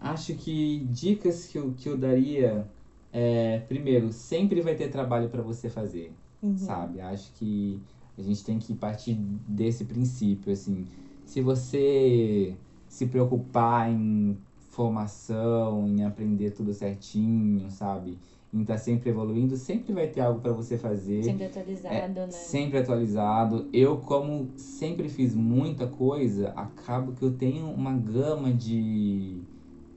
[0.00, 2.64] Acho que dicas que eu, que eu daria
[3.12, 6.56] é, primeiro, sempre vai ter trabalho para você fazer, uhum.
[6.56, 7.00] sabe?
[7.00, 7.80] Acho que
[8.18, 9.14] a gente tem que partir
[9.46, 10.86] desse princípio, assim.
[11.24, 12.54] Se você
[12.88, 14.36] se preocupar em
[14.70, 18.18] formação, em aprender tudo certinho, sabe?
[18.52, 21.22] Em estar tá sempre evoluindo, sempre vai ter algo para você fazer.
[21.22, 22.30] Sempre atualizado, é, né?
[22.30, 23.68] Sempre atualizado.
[23.72, 29.38] Eu, como sempre fiz muita coisa, acabo que eu tenho uma gama de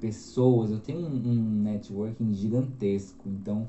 [0.01, 3.29] pessoas, eu tenho um, um networking gigantesco.
[3.29, 3.67] Então,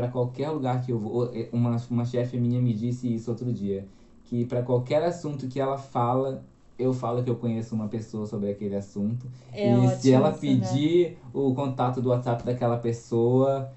[0.00, 1.30] para qualquer lugar que eu vou.
[1.34, 3.86] É, uma, uma chefe minha me disse isso outro dia,
[4.24, 6.42] que para qualquer assunto que ela fala,
[6.78, 9.26] eu falo que eu conheço uma pessoa sobre aquele assunto.
[9.52, 10.52] É e se ela isso, né?
[10.54, 11.16] pedir né?
[11.34, 13.70] o contato do WhatsApp daquela pessoa,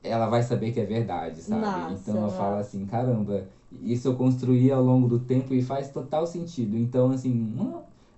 [0.00, 1.62] ela vai saber que é verdade, sabe?
[1.62, 3.48] Nossa, então eu falo assim, caramba,
[3.82, 6.76] isso eu construí ao longo do tempo e faz total sentido.
[6.76, 7.52] Então, assim,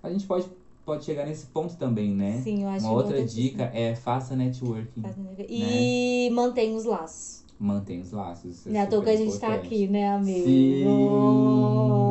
[0.03, 0.47] a gente pode
[0.85, 2.39] pode chegar nesse ponto também, né?
[2.41, 5.01] Sim, eu acho Uma outra dica é faça networking.
[5.01, 5.59] Faça networking.
[5.59, 5.67] Né?
[5.69, 8.65] E mantenha os laços mantém os laços.
[8.67, 10.45] É, é à toa que a gente tá aqui, né, amigo?
[10.45, 10.83] Sim,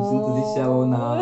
[0.09, 1.17] junto de Shallow Now.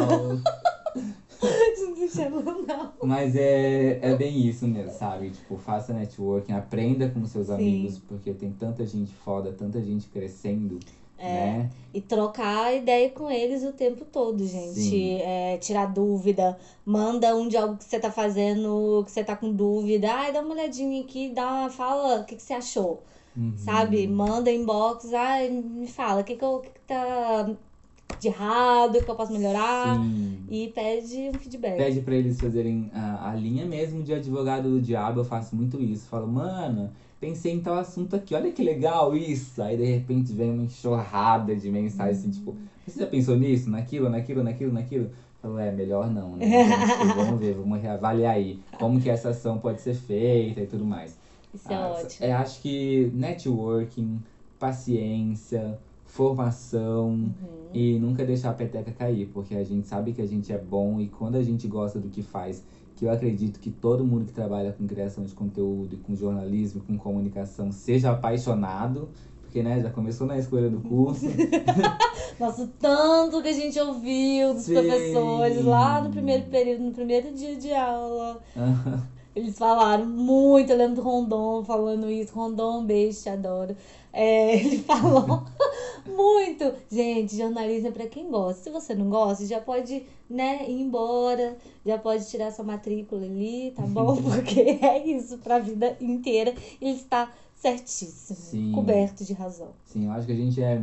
[1.78, 2.94] junto de Shallow Now.
[3.04, 5.30] Mas é, é bem isso mesmo, sabe?
[5.30, 7.54] Tipo, faça networking, aprenda com seus Sim.
[7.54, 10.80] amigos, porque tem tanta gente foda, tanta gente crescendo.
[11.18, 11.70] É, né?
[11.94, 15.22] E trocar ideia com eles o tempo todo, gente.
[15.22, 16.58] É, tirar dúvida.
[16.86, 20.12] Manda um de algo que você tá fazendo, que você tá com dúvida.
[20.12, 23.02] Ai, dá uma olhadinha aqui, dá uma, fala o que, que você achou.
[23.36, 23.54] Uhum.
[23.58, 24.08] Sabe?
[24.08, 27.50] Manda inbox, ah, me fala, o que, que, eu, que, que tá
[28.20, 29.98] de errado, o que eu posso melhorar.
[29.98, 30.40] Sim.
[30.50, 31.78] E pede um feedback.
[31.78, 35.82] Pede pra eles fazerem a, a linha mesmo de advogado do diabo, eu faço muito
[35.82, 36.08] isso.
[36.08, 39.62] Falo, mano, pensei em tal assunto aqui, olha que legal isso.
[39.62, 44.10] Aí de repente vem uma enxurrada de mensagens assim, tipo, você já pensou nisso, naquilo,
[44.10, 45.10] naquilo, naquilo, naquilo?
[45.42, 46.46] Falo, é, melhor não, né?
[46.46, 50.86] Então, vamos ver, vamos reavaliar aí como que essa ação pode ser feita e tudo
[50.86, 51.18] mais.
[51.56, 52.28] Isso é ah, ótimo.
[52.28, 54.20] É, acho que networking,
[54.60, 57.32] paciência, formação uhum.
[57.74, 61.00] e nunca deixar a peteca cair, porque a gente sabe que a gente é bom
[61.00, 62.64] e quando a gente gosta do que faz
[62.96, 66.98] que eu acredito que todo mundo que trabalha com criação de conteúdo, com jornalismo, com
[66.98, 69.10] comunicação, seja apaixonado,
[69.42, 71.26] porque né, já começou na escolha do curso.
[72.40, 74.74] Nossa, tanto que a gente ouviu dos Sim.
[74.74, 78.42] professores lá no primeiro período, no primeiro dia de aula.
[79.36, 82.34] Eles falaram muito, eu lembro do Rondon falando isso.
[82.34, 83.76] Rondon, um beijo, te adoro.
[84.14, 85.44] É, ele falou
[86.08, 86.74] muito.
[86.90, 88.64] Gente, jornalismo é pra quem gosta.
[88.64, 91.58] Se você não gosta, já pode, né, ir embora.
[91.86, 94.16] Já pode tirar sua matrícula ali, tá bom?
[94.24, 96.56] Porque é isso pra vida inteira.
[96.82, 98.40] Ele está certíssimo.
[98.40, 98.72] Sim.
[98.74, 99.72] Coberto de razão.
[99.86, 100.82] Sim, eu acho que a gente é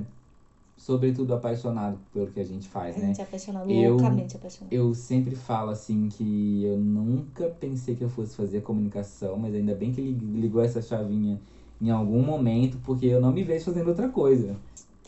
[0.83, 3.05] sobretudo apaixonado pelo que a gente faz, a né?
[3.05, 4.73] A gente é apaixonado, eu, loucamente apaixonado.
[4.73, 9.77] Eu sempre falo assim que eu nunca pensei que eu fosse fazer comunicação, mas ainda
[9.77, 11.41] bem que ligou essa chavinha
[11.81, 14.57] em algum momento, porque eu não me vejo fazendo outra coisa.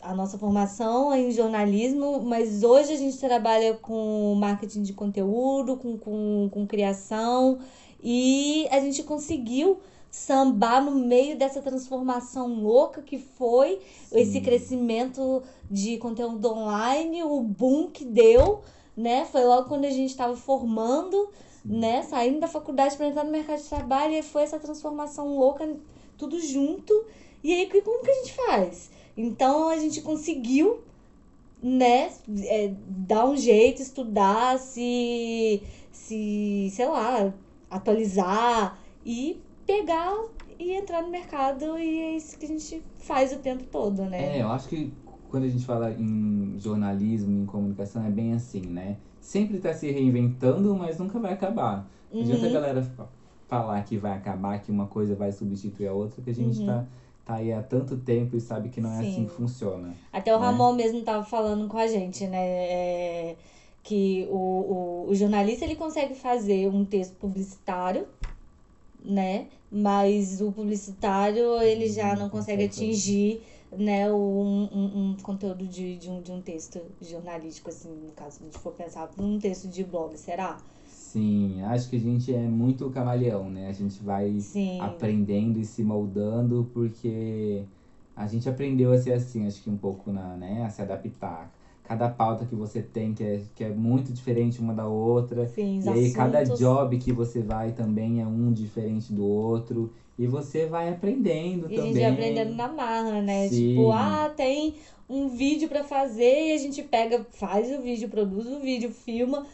[0.01, 5.75] A nossa formação é em jornalismo, mas hoje a gente trabalha com marketing de conteúdo,
[5.75, 7.59] com, com, com criação,
[8.01, 9.79] e a gente conseguiu
[10.15, 14.19] sambar no meio dessa transformação louca que foi Sim.
[14.19, 18.61] esse crescimento de conteúdo online, o boom que deu,
[18.95, 19.25] né?
[19.25, 21.29] Foi logo quando a gente estava formando,
[21.61, 21.77] Sim.
[21.79, 22.01] né?
[22.03, 25.69] Saindo da faculdade para entrar no mercado de trabalho e foi essa transformação louca,
[26.17, 26.93] tudo junto.
[27.43, 28.89] E aí, como que a gente faz?
[29.17, 30.79] Então, a gente conseguiu,
[31.61, 32.09] né?
[32.45, 37.33] É, dar um jeito, estudar, se, se sei lá,
[37.69, 40.13] atualizar e pegar
[40.59, 44.37] e entrar no mercado e é isso que a gente faz o tempo todo, né?
[44.37, 44.93] É, eu acho que
[45.29, 48.97] quando a gente fala em jornalismo, em comunicação, é bem assim, né?
[49.19, 51.89] Sempre tá se reinventando, mas nunca vai acabar.
[52.11, 52.27] Não uhum.
[52.27, 52.91] adianta a galera
[53.47, 56.65] falar que vai acabar, que uma coisa vai substituir a outra, que a gente uhum.
[56.65, 56.85] tá,
[57.25, 59.09] tá aí há tanto tempo e sabe que não é Sim.
[59.09, 59.93] assim que funciona.
[60.13, 60.45] Até o né?
[60.45, 62.37] Ramon mesmo tava falando com a gente, né?
[62.37, 63.35] É,
[63.83, 68.07] que o, o, o jornalista ele consegue fazer um texto publicitário
[69.05, 69.47] né?
[69.71, 73.41] Mas o publicitário, ele já não consegue atingir
[73.77, 78.37] né, um, um, um conteúdo de, de, um, de um texto jornalístico, assim, no caso,
[78.37, 80.57] se a gente for pensar num texto de blog, será?
[80.87, 83.67] Sim, acho que a gente é muito camaleão, né?
[83.67, 84.79] A gente vai Sim.
[84.81, 87.63] aprendendo e se moldando, porque
[88.15, 91.54] a gente aprendeu a ser assim, acho que um pouco na, né, a se adaptar
[91.87, 95.47] cada pauta que você tem, que é, que é muito diferente uma da outra.
[95.47, 99.91] Sim, e aí cada job que você vai também é um diferente do outro.
[100.17, 101.77] E você vai aprendendo e também.
[101.77, 103.49] E a gente vai aprendendo na marra, né?
[103.49, 103.69] Sim.
[103.69, 104.75] Tipo, ah, tem
[105.09, 109.45] um vídeo para fazer e a gente pega, faz o vídeo, produz o vídeo, filma,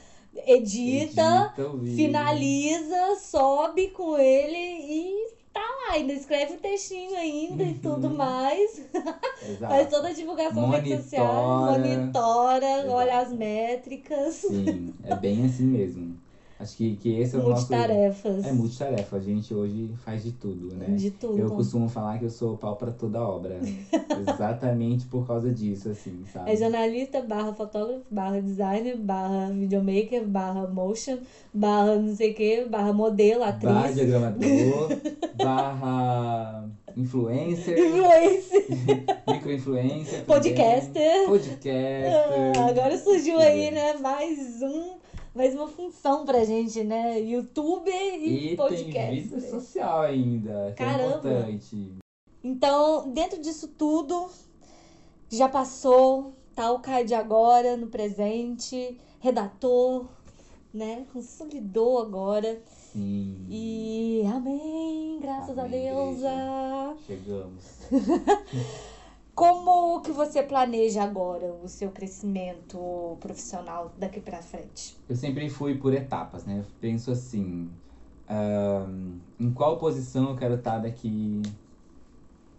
[0.48, 7.74] edita, edita finaliza, sobe com ele e tá lá, ainda escreve o textinho ainda e
[7.74, 8.16] tudo uhum.
[9.42, 9.70] mais.
[9.70, 12.92] Faz toda a divulgação monitora, rede social, monitora, Exato.
[12.92, 14.34] olha as métricas.
[14.36, 16.20] Sim, é bem assim mesmo.
[16.62, 17.72] Acho que, que esse é o nosso.
[17.72, 18.46] Multitarefas.
[18.46, 19.16] É multitarefa.
[19.16, 20.86] A gente hoje faz de tudo, né?
[20.92, 21.40] De tudo.
[21.40, 23.60] Eu costumo falar que eu sou pau pra toda obra.
[24.30, 26.52] Exatamente por causa disso, assim, sabe?
[26.52, 31.18] É jornalista, barra fotógrafo, barra designer, barra videomaker, barra motion,
[31.52, 33.74] barra não sei o que, barra modelo, atriz.
[33.74, 34.90] Barra diagramador,
[35.44, 37.80] barra influencer.
[37.80, 38.66] Influencer.
[39.28, 40.26] Microinfluencer.
[40.26, 41.26] Podcaster.
[41.26, 42.06] Podcaster.
[42.56, 43.94] Ah, agora surgiu aí, né?
[43.96, 45.02] Mais um
[45.34, 47.20] mais uma função pra gente, né?
[47.20, 48.94] YouTube e, e podcast.
[48.94, 51.30] Tem vida social ainda, que é Caramba.
[51.30, 51.94] é importante.
[52.44, 54.30] Então, dentro disso tudo,
[55.30, 60.06] já passou, tá o CAD agora, no presente, redator,
[60.74, 61.06] né?
[61.14, 62.62] Consolidou agora.
[62.92, 63.46] Sim.
[63.50, 66.18] E amém, graças amém, a Deus.
[67.08, 67.64] Chegamos.
[69.34, 74.98] Como que você planeja agora o seu crescimento profissional daqui para frente?
[75.08, 76.60] Eu sempre fui por etapas, né?
[76.60, 77.70] Eu penso assim,
[78.30, 81.42] uh, em qual posição eu quero estar daqui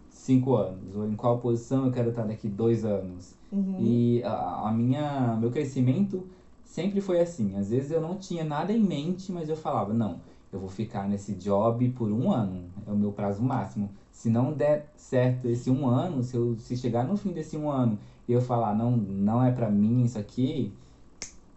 [0.09, 3.35] cinco anos ou em qual posição eu quero estar daqui dois anos.
[3.51, 3.77] Uhum.
[3.79, 6.27] E a, a minha, meu crescimento
[6.63, 7.55] sempre foi assim.
[7.55, 11.07] Às vezes eu não tinha nada em mente, mas eu falava não, eu vou ficar
[11.07, 15.69] nesse job por um ano, é o meu prazo máximo se não der certo esse
[15.69, 17.97] um ano, se, eu, se chegar no fim desse um ano
[18.27, 20.71] e eu falar, não, não é para mim isso aqui,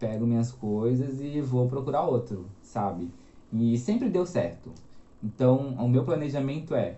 [0.01, 3.09] pego minhas coisas e vou procurar outro, sabe?
[3.53, 4.73] E sempre deu certo.
[5.23, 6.97] Então, o meu planejamento é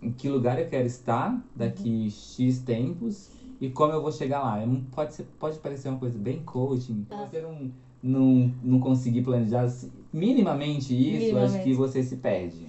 [0.00, 2.10] em que lugar eu quero estar daqui uhum.
[2.10, 3.30] X tempos
[3.60, 4.62] e como eu vou chegar lá.
[4.92, 7.06] Pode, ser, pode parecer uma coisa bem coaching.
[7.08, 7.70] Se você não,
[8.02, 9.68] não, não conseguir planejar
[10.12, 11.54] minimamente isso, minimamente.
[11.56, 12.66] acho que você se perde.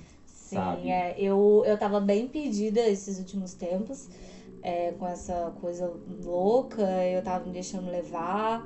[0.51, 0.89] Sim, sabe?
[0.89, 4.09] É, eu, eu tava bem perdida esses últimos tempos,
[4.61, 5.91] é, com essa coisa
[6.23, 8.63] louca, eu tava me deixando levar,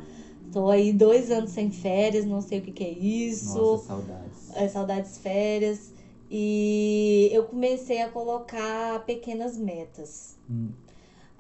[0.56, 3.58] Tô aí dois anos sem férias, não sei o que, que é isso.
[3.58, 4.56] Nossa, saudades.
[4.56, 5.94] É, saudades férias.
[6.32, 10.38] E eu comecei a colocar pequenas metas.
[10.50, 10.70] Hum.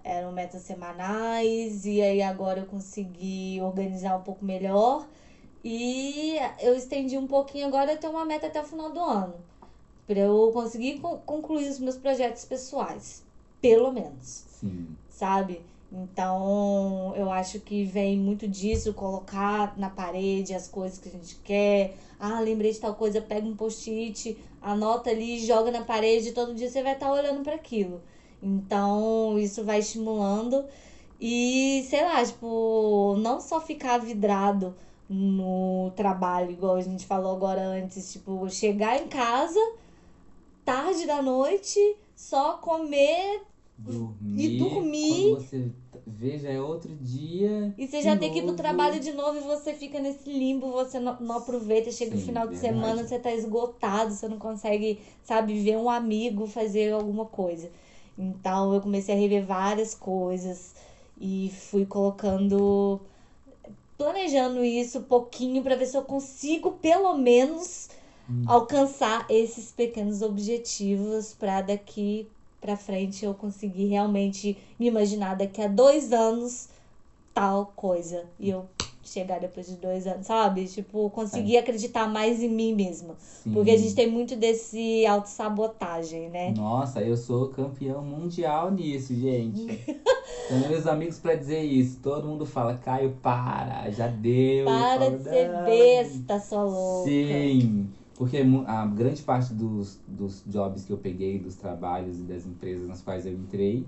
[0.03, 5.07] Eram metas semanais, e aí agora eu consegui organizar um pouco melhor.
[5.63, 9.41] E eu estendi um pouquinho, agora eu tenho uma meta até o final do ano.
[10.07, 13.23] Pra eu conseguir con- concluir os meus projetos pessoais.
[13.61, 14.95] Pelo menos Sim.
[15.09, 15.61] sabe?
[15.91, 21.35] Então, eu acho que vem muito disso, colocar na parede as coisas que a gente
[21.43, 21.95] quer.
[22.19, 26.69] Ah, lembrei de tal coisa, pega um post-it, anota ali, joga na parede, todo dia
[26.69, 28.01] você vai estar olhando para aquilo.
[28.41, 30.65] Então, isso vai estimulando
[31.19, 34.75] e, sei lá, tipo, não só ficar vidrado
[35.09, 39.59] no trabalho, igual a gente falou agora antes, tipo, chegar em casa
[40.65, 41.79] tarde da noite,
[42.15, 43.41] só comer
[43.77, 44.45] Dormir.
[44.45, 45.23] E dormir.
[45.23, 45.71] Quando você
[46.07, 47.73] vê, já é outro dia.
[47.77, 48.57] E você de já tem que ir pro novo.
[48.57, 52.25] trabalho de novo e você fica nesse limbo, você não, não aproveita, chega o Sim,
[52.25, 52.61] final de verdade.
[52.61, 57.69] semana, você tá esgotado, você não consegue, sabe, ver um amigo fazer alguma coisa.
[58.17, 60.73] Então eu comecei a rever várias coisas
[61.19, 63.01] e fui colocando,
[63.97, 67.89] planejando isso um pouquinho pra ver se eu consigo pelo menos.
[68.45, 72.27] Alcançar esses pequenos objetivos pra daqui
[72.59, 76.69] pra frente eu conseguir realmente me imaginar daqui a dois anos
[77.33, 78.25] tal coisa.
[78.39, 78.65] E eu
[79.03, 80.65] chegar depois de dois anos, sabe?
[80.65, 83.15] Tipo, conseguir acreditar mais em mim mesma.
[83.19, 83.51] Sim.
[83.53, 86.53] Porque a gente tem muito desse autossabotagem, né?
[86.57, 89.65] Nossa, eu sou campeão mundial nisso, gente.
[90.49, 91.99] Tenho meus amigos pra dizer isso.
[92.01, 94.59] Todo mundo fala, Caio, para, já deu.
[94.59, 97.09] Eu Para falo, de ser besta, sua louca.
[97.09, 102.45] Sim, porque a grande parte dos, dos jobs que eu peguei, dos trabalhos e das
[102.45, 103.85] empresas nas quais eu entrei,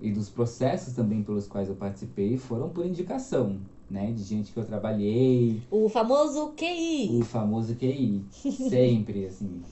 [0.00, 3.58] e dos processos também pelos quais eu participei, foram por indicação,
[3.90, 4.12] né?
[4.12, 7.18] De gente que eu trabalhei, O famoso QI.
[7.18, 8.22] o famoso QI.
[8.68, 9.62] Sempre, assim.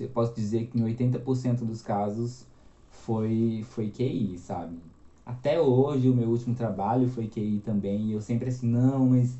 [0.00, 2.46] Eu posso dizer que em 80% dos casos
[2.90, 4.76] foi, foi QI, sabe?
[5.24, 8.08] Até hoje, o meu último trabalho foi QI também.
[8.08, 9.38] E eu sempre assim, não, mas.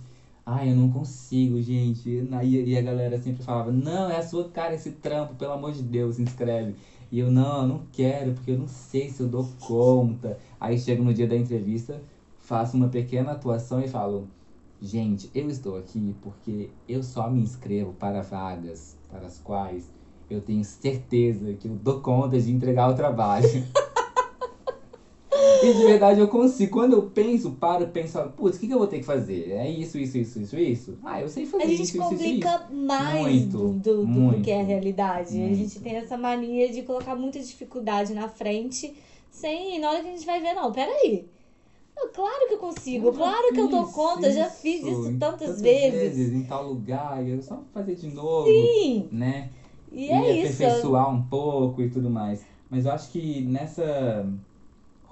[0.51, 2.09] Ai, eu não consigo, gente.
[2.43, 5.83] E a galera sempre falava, não, é a sua cara esse trampo, pelo amor de
[5.83, 6.75] Deus, se inscreve.
[7.13, 10.39] E eu, não, eu não quero, porque eu não sei se eu dou conta.
[10.59, 12.01] Aí chego no dia da entrevista,
[12.39, 14.27] faço uma pequena atuação e falo,
[14.81, 19.91] Gente, eu estou aqui porque eu só me inscrevo para vagas para as quais
[20.31, 23.49] eu tenho certeza que eu dou conta de entregar o trabalho.
[25.63, 26.73] e de verdade eu consigo.
[26.73, 29.51] Quando eu penso, paro, penso, putz, o que, que eu vou ter que fazer?
[29.53, 30.99] É isso, isso, isso, isso, isso?
[31.05, 32.25] Ah, eu sei fazer A isso, gente isso, isso, isso.
[32.25, 35.37] complica mais Muito, do, do, do muito, que é a realidade.
[35.37, 35.57] A muito.
[35.57, 38.95] gente tem essa mania de colocar muita dificuldade na frente,
[39.31, 39.79] sem.
[39.79, 41.27] Na hora que a gente vai ver, não, peraí.
[42.15, 45.61] Claro que eu consigo, Eu claro que eu dou conta, já fiz isso em tantas,
[45.61, 46.33] vezes.
[46.33, 49.51] Em tal lugar, e eu só fazer de novo, Sim, né?
[49.91, 50.63] e e é isso.
[50.63, 52.45] aperfeiçoar um pouco e tudo mais.
[52.71, 54.27] Mas eu acho que nessa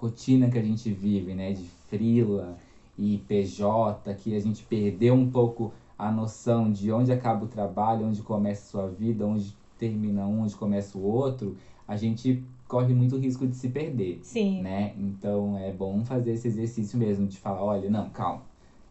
[0.07, 2.57] rotina que a gente vive, né, de frila
[2.99, 8.07] e PJ, que a gente perdeu um pouco a noção de onde acaba o trabalho,
[8.07, 12.95] onde começa a sua vida, onde termina um, onde começa o outro, a gente corre
[12.95, 14.93] muito risco de se perder, Sim, né?
[14.99, 18.43] Então é bom fazer esse exercício mesmo de falar, olha, não, calma.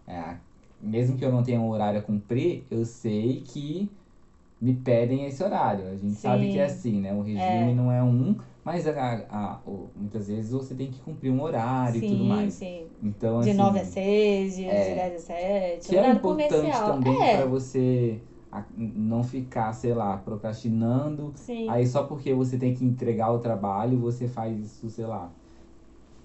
[0.08, 0.36] É,
[0.80, 3.90] mesmo que eu não tenha um horário a cumprir, eu sei que
[4.62, 5.88] me pedem esse horário.
[5.88, 6.52] A gente sabe Sim.
[6.52, 7.14] que é assim, né?
[7.14, 11.32] O regime não é um, mas a, a- o- muitas vezes você tem que cumprir
[11.32, 12.54] um horário e tudo sim, mais.
[12.54, 12.88] sim.
[13.04, 16.22] Então, De assim, 9 a 6, de, é, de 10 a 7, que é importante
[16.22, 16.86] comercial.
[16.86, 18.20] também é, pra você
[18.78, 21.34] não ficar, sei lá, procrastinando.
[21.36, 21.70] sim.
[21.70, 25.30] Aí só porque você tem que entregar o trabalho, você faz isso, sei lá,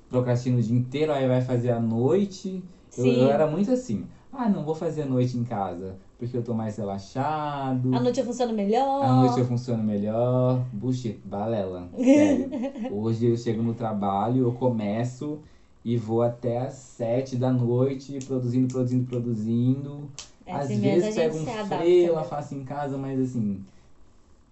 [0.08, 2.62] procrastina o dia inteiro, aí vai fazer à noite.
[2.96, 3.22] Eu, Sim.
[3.22, 4.08] eu era muito assim.
[4.32, 7.94] Ah, não vou fazer à noite em casa, porque eu tô mais relaxado.
[7.94, 9.04] A noite eu funciono melhor.
[9.04, 10.64] À noite eu funciono melhor.
[10.72, 11.88] Bullshit, balela.
[11.96, 12.48] Sério.
[12.90, 15.40] Hoje eu chego no trabalho, eu começo
[15.84, 20.08] e vou até às sete da noite, produzindo, produzindo, produzindo.
[20.46, 22.24] É Às assim mesmo, vezes a pego um freio, né?
[22.24, 23.60] faço em casa, mas assim,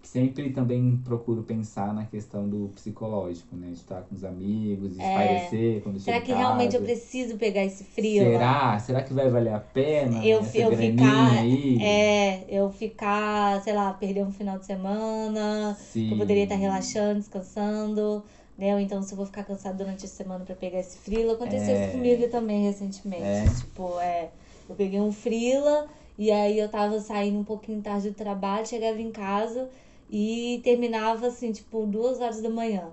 [0.09, 3.67] sempre também procuro pensar na questão do psicológico, né?
[3.67, 5.07] De estar com os amigos, de É.
[5.07, 6.39] espairecer quando Será que casa.
[6.39, 8.23] realmente eu preciso pegar esse frio?
[8.23, 8.29] lá?
[8.31, 8.79] Será?
[8.79, 11.77] Será que vai valer a pena Eu- eu ficar- aí?
[11.79, 16.17] É, eu ficar, sei lá, perder um final de semana, que eu Sim.
[16.17, 18.23] poderia estar relaxando, descansando,
[18.57, 18.73] né?
[18.73, 21.33] Ou então se eu vou ficar cansado durante a semana pra pegar esse frila.
[21.33, 21.83] Aconteceu É.
[21.83, 23.21] isso comigo também recentemente.
[23.21, 23.45] É.
[23.59, 24.29] Tipo, é,
[24.67, 25.85] eu peguei um frila
[26.17, 29.69] e aí eu tava saindo um pouquinho tarde do trabalho, chegava em casa
[30.09, 32.91] e terminava assim, tipo, duas horas da manhã.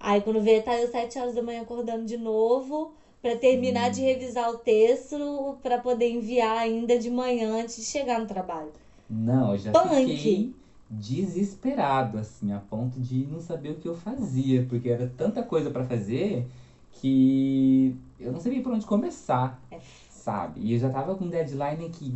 [0.00, 3.92] Aí quando veio, tá eu sete horas da manhã acordando de novo para terminar Hum.
[3.92, 8.70] de revisar o texto para poder enviar ainda de manhã antes de chegar no trabalho.
[9.10, 10.04] Não, eu já Punk.
[10.04, 10.54] fiquei
[10.90, 15.70] desesperado, assim, a ponto de não saber o que eu fazia, porque era tanta coisa
[15.70, 16.46] pra fazer
[16.92, 19.78] que eu não sabia por onde começar, É.
[20.10, 20.60] sabe?
[20.60, 22.14] E eu já tava com deadline aqui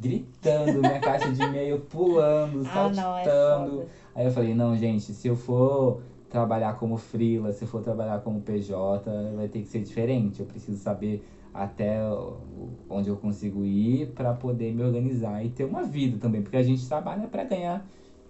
[0.00, 3.86] gritando, minha caixa de e-mail pulando, Ah, não, é.
[4.14, 8.20] Aí eu falei, não, gente, se eu for trabalhar como freela, se eu for trabalhar
[8.20, 10.40] como PJ, vai ter que ser diferente.
[10.40, 11.22] Eu preciso saber
[11.52, 11.98] até
[12.88, 16.62] onde eu consigo ir para poder me organizar e ter uma vida também, porque a
[16.62, 17.84] gente trabalha para ganhar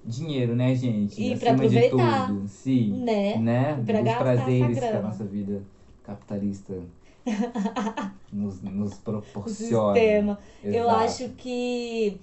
[0.05, 1.23] dinheiro, né, gente?
[1.23, 2.27] E pra Acima de aproveitar.
[2.27, 2.49] tudo.
[2.49, 3.05] Sim.
[3.05, 3.37] Né?
[3.37, 3.83] Né?
[3.87, 5.63] Pra Os prazeres que a nossa vida
[6.03, 6.75] capitalista
[8.33, 9.95] nos, nos O proporciona.
[9.95, 10.39] sistema.
[10.63, 12.21] Eu acho que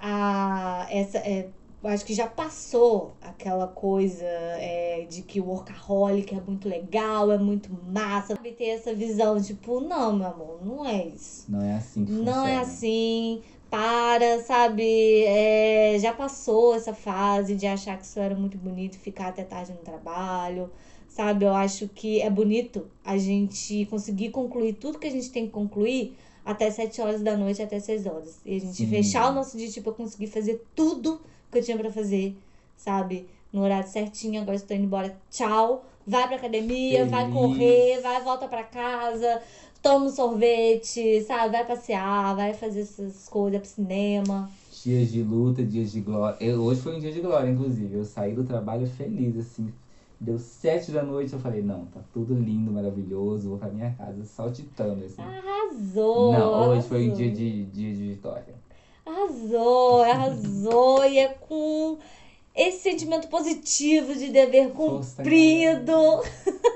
[0.00, 1.48] a, essa, é,
[1.84, 7.38] acho que já passou aquela coisa é, de que o workaholic é muito legal, é
[7.38, 8.34] muito massa.
[8.36, 11.50] Sabe, ter essa visão, tipo, não, meu amor, não é isso.
[11.50, 12.60] Não é assim que Não é funciona.
[12.60, 13.42] assim.
[13.68, 15.24] Para, sabe?
[15.24, 19.72] É, já passou essa fase de achar que isso era muito bonito, ficar até tarde
[19.72, 20.70] no trabalho,
[21.16, 21.46] sabe?
[21.46, 25.50] Eu acho que é bonito a gente conseguir concluir tudo que a gente tem que
[25.52, 26.14] concluir
[26.44, 28.36] até 7 horas da noite, até 6 horas.
[28.44, 28.86] E a gente Sim.
[28.86, 31.18] fechar o nosso dia, tipo, eu conseguir fazer tudo
[31.50, 32.36] que eu tinha pra fazer,
[32.76, 33.26] sabe?
[33.50, 35.16] No horário certinho, agora estou indo embora.
[35.30, 35.86] Tchau.
[36.06, 37.34] Vai pra academia, vai Feliz.
[37.34, 39.40] correr, vai, volta pra casa,
[39.82, 41.50] toma um sorvete, sabe?
[41.52, 44.48] Vai passear, vai fazer essas coisas pro cinema.
[44.84, 46.36] Dias de luta, dias de glória.
[46.40, 47.92] Eu- hoje foi um dia de glória, inclusive.
[47.96, 49.72] Eu saí do trabalho feliz, assim.
[50.18, 54.24] Deu sete da noite, eu falei, não, tá tudo lindo, maravilhoso, vou pra minha casa
[54.24, 55.20] saltitando, assim.
[55.20, 56.32] Arrasou!
[56.32, 57.16] não, hoje foi um arrasou.
[57.16, 58.54] dia de, dia de vitória.
[59.04, 61.04] Arrasou, arrasou.
[61.04, 61.98] e é com
[62.54, 66.22] esse sentimento positivo de dever cumprido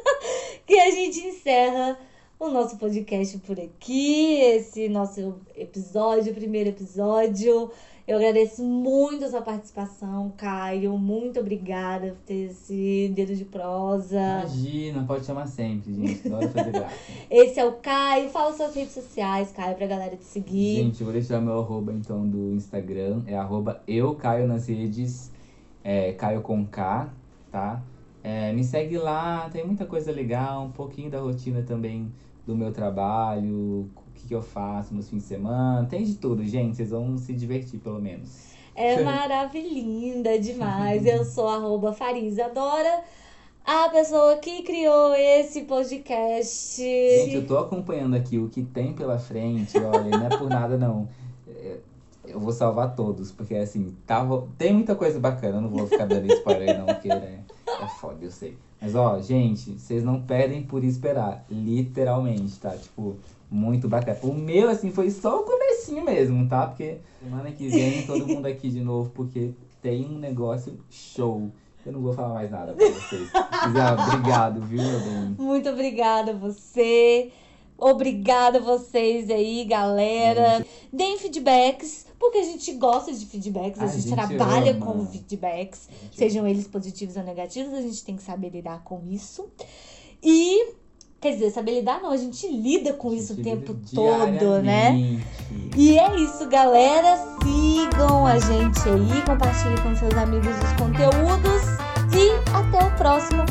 [0.66, 1.98] que a gente encerra
[2.38, 4.34] o nosso podcast por aqui.
[4.34, 7.70] Esse nosso episódio, primeiro episódio.
[8.10, 10.98] Eu agradeço muito a sua participação, Caio.
[10.98, 14.18] Muito obrigada por ter esse dedo de prosa.
[14.18, 16.26] Imagina, pode chamar sempre, gente.
[16.26, 16.96] Adoro fazer graça.
[17.30, 18.28] Esse é o Caio.
[18.30, 20.82] Fala suas redes sociais, Caio, pra galera te seguir.
[20.82, 23.22] Gente, eu vou deixar meu arroba então do Instagram.
[23.28, 25.30] É arroba eu Caio nas redes.
[25.84, 27.08] É, Caio com K,
[27.52, 27.80] tá?
[28.24, 32.12] É, me segue lá, tem muita coisa legal, um pouquinho da rotina também
[32.44, 33.88] do meu trabalho,
[34.30, 35.86] que, eu faço nos fins de semana.
[35.88, 36.76] Tem de tudo, gente.
[36.76, 38.50] Vocês vão se divertir pelo menos.
[38.76, 41.04] É maravilhinda demais.
[41.04, 43.02] Eu sou arroba Farisadora,
[43.64, 46.80] a pessoa que criou esse podcast.
[46.80, 50.78] Gente, eu tô acompanhando aqui o que tem pela frente, olha, não é por nada
[50.78, 51.08] não.
[51.48, 51.78] É,
[52.24, 56.06] Eu vou salvar todos, porque assim, tava, tem muita coisa bacana, eu não vou ficar
[56.06, 58.56] dando spoiler não, porque né, é foda, eu sei.
[58.80, 62.70] Mas ó, gente, vocês não perdem por esperar, literalmente, tá?
[62.70, 63.16] Tipo,
[63.50, 64.18] muito bacana.
[64.22, 66.66] O meu, assim, foi só o comecinho mesmo, tá?
[66.66, 71.50] Porque semana que vem todo mundo aqui de novo, porque tem um negócio show.
[71.84, 73.28] Eu não vou falar mais nada pra vocês.
[73.32, 75.36] Mas, ó, obrigado, viu, meu bem?
[75.38, 77.32] Muito obrigada a você.
[77.76, 80.64] Obrigada a vocês aí, galera.
[80.92, 84.84] Deem feedbacks, porque a gente gosta de feedbacks, a, A gente, gente trabalha ama.
[84.84, 89.48] com feedbacks, sejam eles positivos ou negativos, a gente tem que saber lidar com isso.
[90.22, 90.74] E,
[91.20, 95.20] quer dizer, saber lidar não, a gente lida com isso o tempo todo, né?
[95.76, 97.16] E é isso, galera.
[97.42, 101.62] Sigam a gente aí, compartilhem com seus amigos os conteúdos
[102.16, 103.44] e até o próximo